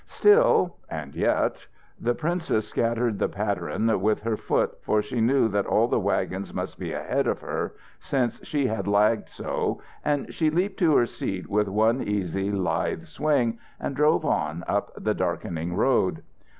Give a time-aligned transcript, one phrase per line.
[0.07, 1.67] Still and yet
[1.99, 6.55] The princess scattered the patteran with her foot, for she knew that all the wagons
[6.55, 11.05] must be ahead of her, since she had lagged so, and she leaped to her
[11.05, 16.23] seat with one easy, lithe swing and drove on up the darkening road.